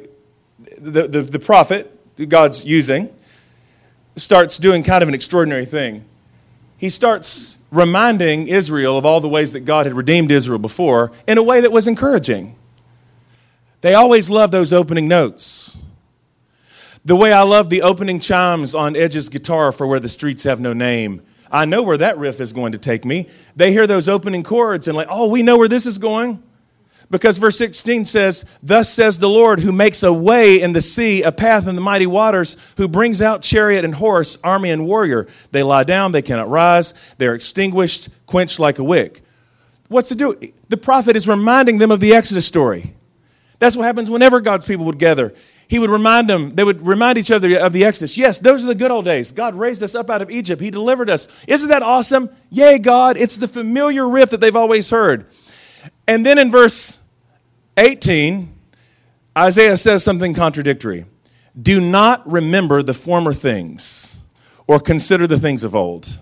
[0.77, 1.89] the, the, the prophet
[2.29, 3.13] God's using
[4.15, 6.05] starts doing kind of an extraordinary thing.
[6.77, 11.37] He starts reminding Israel of all the ways that God had redeemed Israel before in
[11.37, 12.55] a way that was encouraging.
[13.81, 15.81] They always love those opening notes.
[17.05, 20.61] The way I love the opening chimes on Edge's guitar for Where the Streets Have
[20.61, 21.21] No Name.
[21.51, 23.27] I know where that riff is going to take me.
[23.55, 26.41] They hear those opening chords and, like, oh, we know where this is going.
[27.13, 31.21] Because verse 16 says, Thus says the Lord, who makes a way in the sea,
[31.21, 35.27] a path in the mighty waters, who brings out chariot and horse, army and warrior.
[35.51, 39.21] They lie down, they cannot rise, they're extinguished, quenched like a wick.
[39.89, 40.35] What's it do?
[40.69, 42.95] The prophet is reminding them of the Exodus story.
[43.59, 45.35] That's what happens whenever God's people would gather.
[45.67, 48.17] He would remind them, they would remind each other of the Exodus.
[48.17, 49.31] Yes, those are the good old days.
[49.31, 50.59] God raised us up out of Egypt.
[50.59, 51.45] He delivered us.
[51.47, 52.31] Isn't that awesome?
[52.49, 53.17] Yay, God.
[53.17, 55.27] It's the familiar riff that they've always heard.
[56.07, 57.02] And then in verse
[57.77, 58.53] 18,
[59.37, 61.05] Isaiah says something contradictory.
[61.59, 64.19] Do not remember the former things
[64.67, 66.19] or consider the things of old.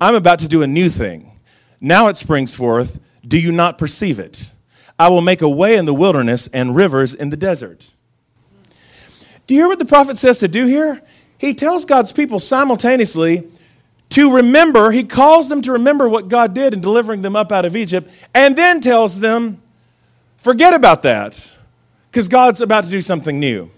[0.00, 1.38] I'm about to do a new thing.
[1.80, 3.00] Now it springs forth.
[3.26, 4.52] Do you not perceive it?
[4.98, 7.90] I will make a way in the wilderness and rivers in the desert.
[9.46, 11.02] Do you hear what the prophet says to do here?
[11.38, 13.48] He tells God's people simultaneously
[14.10, 17.64] to remember, he calls them to remember what God did in delivering them up out
[17.64, 19.62] of Egypt, and then tells them,
[20.42, 21.56] forget about that,
[22.10, 23.70] because God's about to do something new.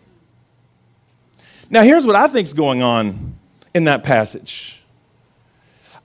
[1.70, 3.37] Now, here's what I think is going on
[3.74, 4.83] in that passage.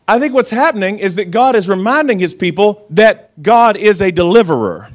[0.07, 4.11] I think what's happening is that God is reminding his people that God is a
[4.11, 4.89] deliverer.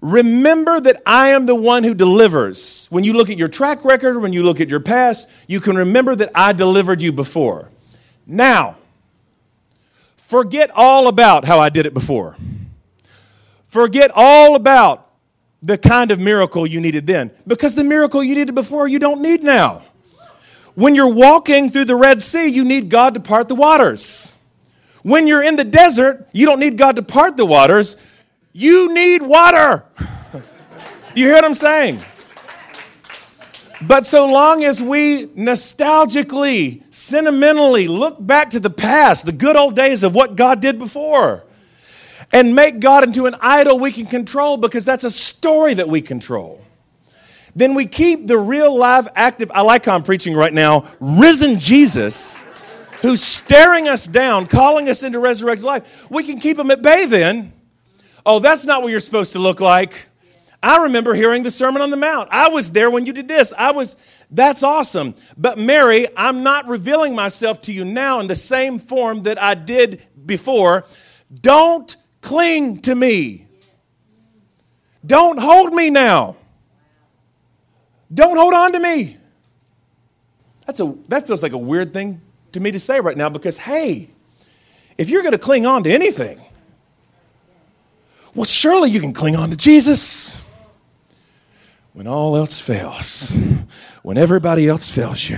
[0.00, 2.86] Remember that I am the one who delivers.
[2.90, 5.76] When you look at your track record, when you look at your past, you can
[5.76, 7.68] remember that I delivered you before.
[8.26, 8.76] Now,
[10.16, 12.36] forget all about how I did it before.
[13.72, 15.08] Forget all about
[15.62, 19.22] the kind of miracle you needed then, because the miracle you needed before, you don't
[19.22, 19.80] need now.
[20.74, 24.36] When you're walking through the Red Sea, you need God to part the waters.
[25.02, 27.96] When you're in the desert, you don't need God to part the waters
[28.52, 29.86] you need water.
[31.14, 31.98] you hear what I'm saying?
[33.80, 39.74] But so long as we nostalgically, sentimentally look back to the past, the good old
[39.74, 41.44] days of what God did before,
[42.32, 46.00] and make God into an idol we can control because that's a story that we
[46.00, 46.60] control,
[47.54, 51.58] then we keep the real, live, active, I like how I'm preaching right now, risen
[51.58, 52.42] Jesus,
[53.02, 56.10] who's staring us down, calling us into resurrected life.
[56.10, 57.52] We can keep him at bay then
[58.24, 60.06] Oh, that's not what you're supposed to look like.
[60.62, 62.28] I remember hearing the Sermon on the Mount.
[62.30, 63.52] I was there when you did this.
[63.58, 63.96] I was,
[64.30, 65.16] that's awesome.
[65.36, 69.54] But Mary, I'm not revealing myself to you now in the same form that I
[69.54, 70.84] did before.
[71.34, 73.46] Don't cling to me.
[75.04, 76.36] Don't hold me now.
[78.12, 79.18] Don't hold on to me.
[80.66, 82.20] That's a, that feels like a weird thing
[82.52, 84.08] to me to say right now because, hey,
[84.96, 86.40] if you're going to cling on to anything,
[88.34, 90.42] well, surely you can cling on to Jesus
[91.92, 93.36] when all else fails,
[94.02, 95.36] when everybody else fails you,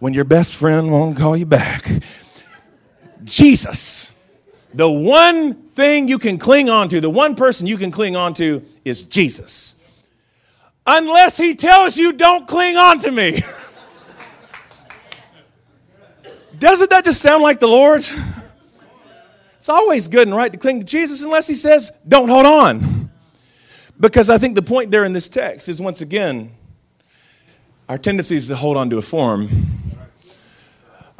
[0.00, 1.90] when your best friend won't call you back.
[3.24, 4.17] Jesus,
[4.74, 8.34] the one thing you can cling on to, the one person you can cling on
[8.34, 9.82] to is Jesus.
[10.86, 13.42] Unless he tells you, don't cling on to me.
[16.58, 18.04] Doesn't that just sound like the Lord?
[19.56, 23.10] It's always good and right to cling to Jesus unless he says, don't hold on.
[24.00, 26.52] Because I think the point there in this text is once again,
[27.88, 29.48] our tendency is to hold on to a form.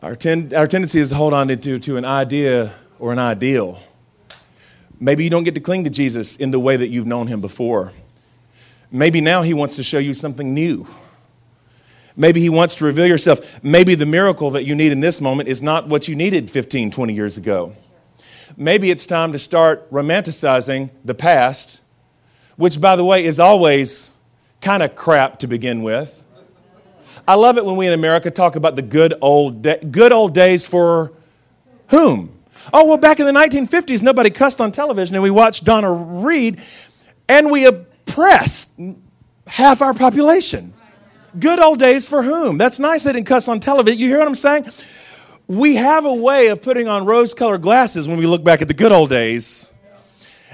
[0.00, 3.78] Our, ten, our tendency is to hold on to, to an idea or an ideal.
[5.00, 7.40] Maybe you don't get to cling to Jesus in the way that you've known him
[7.40, 7.92] before.
[8.90, 10.86] Maybe now he wants to show you something new.
[12.16, 13.62] Maybe he wants to reveal yourself.
[13.62, 16.90] Maybe the miracle that you need in this moment is not what you needed 15,
[16.90, 17.74] 20 years ago
[18.58, 21.80] maybe it's time to start romanticizing the past,
[22.56, 24.16] which, by the way, is always
[24.60, 26.24] kind of crap to begin with.
[27.26, 30.66] I love it when we in America talk about the good old, good old days
[30.66, 31.12] for
[31.88, 32.37] whom?
[32.72, 36.60] Oh, well, back in the 1950s, nobody cussed on television, and we watched Donna Reed,
[37.28, 38.80] and we oppressed
[39.46, 40.72] half our population.
[41.38, 42.58] Good old days for whom?
[42.58, 43.98] That's nice they didn't cuss on television.
[43.98, 44.64] You hear what I'm saying?
[45.48, 48.68] we have a way of putting on rose colored glasses when we look back at
[48.68, 49.72] the good old days.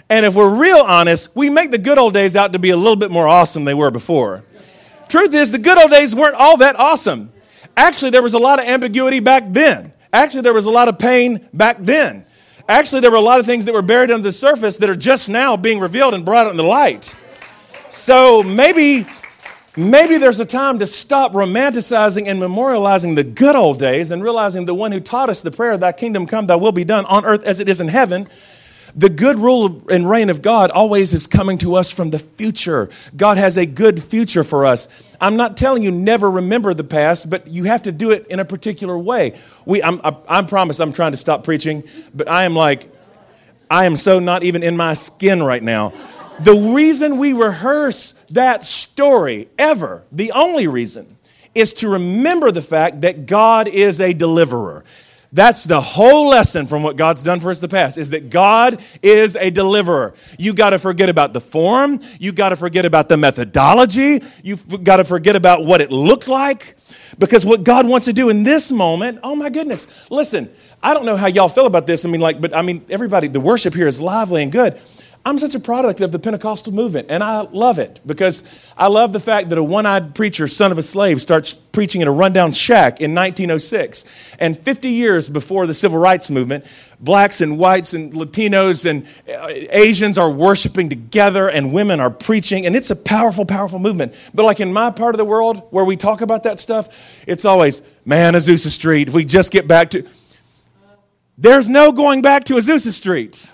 [0.09, 2.77] And if we're real honest, we make the good old days out to be a
[2.77, 4.45] little bit more awesome than they were before.
[5.09, 7.33] Truth is, the good old days weren't all that awesome.
[7.77, 9.93] Actually, there was a lot of ambiguity back then.
[10.15, 12.25] Actually, there was a lot of pain back then.
[12.69, 14.95] Actually, there were a lot of things that were buried under the surface that are
[14.95, 17.15] just now being revealed and brought out in the light.
[17.91, 19.05] So maybe
[19.77, 24.67] Maybe there's a time to stop romanticizing and memorializing the good old days and realizing
[24.67, 27.25] the one who taught us the prayer, Thy kingdom come, Thy will be done on
[27.25, 28.29] earth as it is in heaven.
[28.97, 32.91] The good rule and reign of God always is coming to us from the future.
[33.17, 34.89] God has a good future for us.
[35.21, 38.39] I'm not telling you never remember the past, but you have to do it in
[38.39, 39.39] a particular way.
[39.67, 41.83] We, I'm, I, I promise I'm trying to stop preaching,
[42.15, 42.89] but I am like,
[43.71, 45.93] I am so not even in my skin right now.
[46.41, 51.17] The reason we rehearse that story ever, the only reason,
[51.55, 54.85] is to remember the fact that God is a deliverer.
[55.35, 58.81] That's the whole lesson from what God's done for us the past is that God
[59.03, 60.15] is a deliverer.
[60.39, 61.99] You got to forget about the form.
[62.21, 64.23] You got to forget about the methodology.
[64.45, 66.77] You've got to forget about what it looked like.
[67.19, 70.49] Because what God wants to do in this moment, oh my goodness, listen,
[70.81, 72.05] I don't know how y'all feel about this.
[72.05, 74.81] I mean, like, but I mean, everybody, the worship here is lively and good.
[75.27, 78.47] I'm such a product of the Pentecostal movement, and I love it because
[78.77, 82.03] I love the fact that a one eyed preacher, son of a slave, starts preaching
[82.03, 84.37] in a rundown shack in 1906.
[84.39, 86.67] And 50 years before the civil rights movement,
[87.01, 92.67] blacks and whites and Latinos and uh, Asians are worshiping together, and women are preaching,
[92.67, 94.13] and it's a powerful, powerful movement.
[94.35, 97.47] But, like in my part of the world where we talk about that stuff, it's
[97.47, 100.07] always, man, Azusa Street, if we just get back to.
[101.39, 103.51] There's no going back to Azusa Street.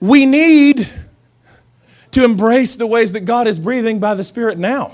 [0.00, 0.88] We need
[2.12, 4.92] to embrace the ways that God is breathing by the Spirit now.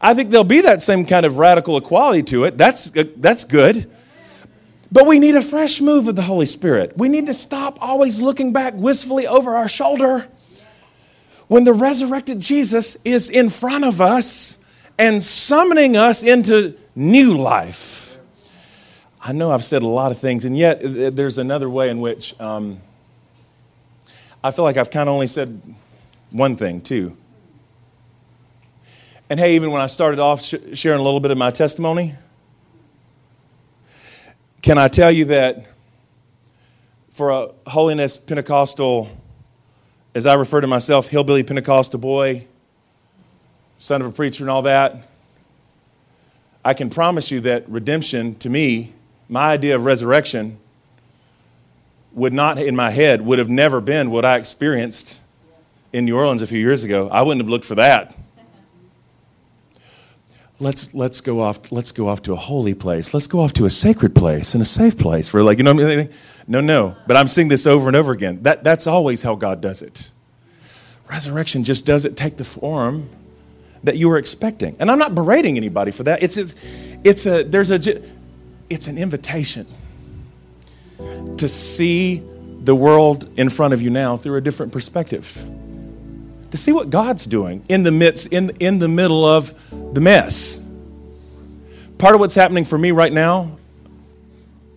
[0.00, 2.56] I think there'll be that same kind of radical equality to it.
[2.56, 3.90] That's, uh, that's good.
[4.90, 6.96] But we need a fresh move of the Holy Spirit.
[6.96, 10.26] We need to stop always looking back wistfully over our shoulder
[11.48, 14.64] when the resurrected Jesus is in front of us
[14.98, 18.18] and summoning us into new life.
[19.20, 22.00] I know I've said a lot of things, and yet uh, there's another way in
[22.00, 22.80] which um,
[24.42, 25.60] I feel like I've kind of only said
[26.30, 27.16] one thing, too.
[29.30, 32.14] And hey, even when I started off sh- sharing a little bit of my testimony,
[34.62, 35.66] can I tell you that
[37.10, 39.10] for a holiness Pentecostal,
[40.14, 42.46] as I refer to myself, hillbilly Pentecostal boy,
[43.76, 45.08] son of a preacher, and all that,
[46.64, 48.92] I can promise you that redemption, to me,
[49.28, 50.58] my idea of resurrection,
[52.18, 55.22] would not, in my head, would have never been what I experienced
[55.92, 57.08] in New Orleans a few years ago.
[57.08, 58.14] I wouldn't have looked for that.
[60.60, 63.14] Let's, let's, go off, let's go off to a holy place.
[63.14, 65.28] Let's go off to a sacred place and a safe place.
[65.28, 66.10] For like, you know what I mean?
[66.48, 66.96] No, no.
[67.06, 68.42] But I'm seeing this over and over again.
[68.42, 70.10] That, that's always how God does it.
[71.08, 73.08] Resurrection just doesn't take the form
[73.84, 74.76] that you were expecting.
[74.80, 76.24] And I'm not berating anybody for that.
[76.24, 76.48] It's a,
[77.04, 78.02] it's a, there's a,
[78.68, 79.66] it's an invitation
[81.36, 82.22] to see
[82.64, 85.26] the world in front of you now through a different perspective.
[86.50, 89.54] To see what God's doing in the midst, in, in the middle of
[89.94, 90.68] the mess.
[91.98, 93.56] Part of what's happening for me right now,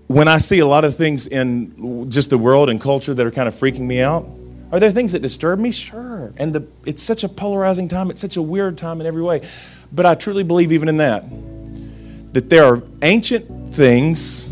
[0.07, 3.31] when I see a lot of things in just the world and culture that are
[3.31, 4.27] kind of freaking me out,
[4.71, 5.71] are there things that disturb me?
[5.71, 6.33] Sure.
[6.37, 9.41] And the, it's such a polarizing time, it's such a weird time in every way.
[9.91, 11.25] But I truly believe, even in that,
[12.33, 14.50] that there are ancient things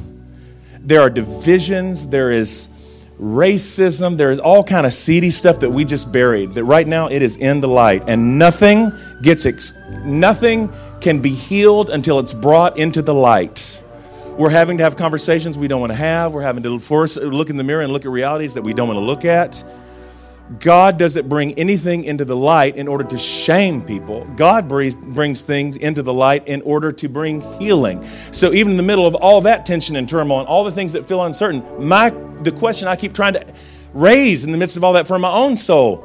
[0.82, 2.70] there are divisions, there is
[3.20, 6.54] racism, there is all kind of seedy stuff that we just buried.
[6.54, 10.72] That right now it is in the light, and nothing gets ex- nothing
[11.02, 13.84] can be healed until it's brought into the light.
[14.38, 16.34] We're having to have conversations we don't want to have.
[16.34, 18.88] We're having to force, look in the mirror and look at realities that we don't
[18.88, 19.64] want to look at.
[20.58, 24.26] God doesn't bring anything into the light in order to shame people.
[24.36, 28.02] God brings things into the light in order to bring healing.
[28.32, 30.94] So even in the middle of all that tension and turmoil and all the things
[30.94, 33.46] that feel uncertain, my the question I keep trying to
[33.94, 35.98] raise in the midst of all that for my own soul,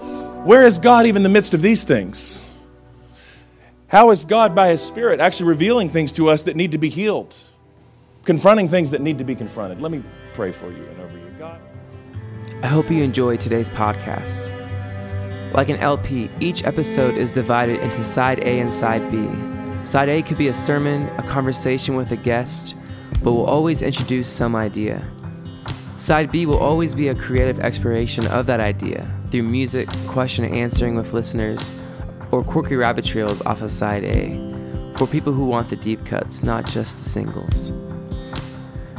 [0.45, 2.47] where is God even in the midst of these things?
[3.89, 6.91] How is God by his spirit actually revealing things to us that need to be
[6.91, 7.35] healed?
[8.25, 9.81] Confronting things that need to be confronted.
[9.81, 11.24] Let me pray for you and over you.
[12.63, 14.51] I hope you enjoy today's podcast.
[15.53, 19.29] Like an LP, each episode is divided into side A and side B.
[19.85, 22.75] Side A could be a sermon, a conversation with a guest,
[23.23, 25.07] but will always introduce some idea.
[25.97, 30.55] Side B will always be a creative exploration of that idea through music, question and
[30.55, 31.71] answering with listeners,
[32.31, 34.55] or quirky rabbit trails off of side A
[34.97, 37.73] for people who want the deep cuts, not just the singles.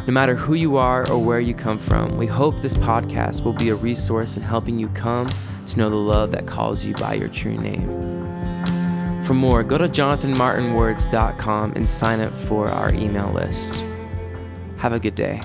[0.08, 3.54] No matter who you are or where you come from, we hope this podcast will
[3.54, 5.28] be a resource in helping you come
[5.66, 7.90] to know the love that calls you by your true name.
[9.24, 13.84] For more, go to jonathanmartinwords.com and sign up for our email list.
[14.78, 15.42] Have a good day.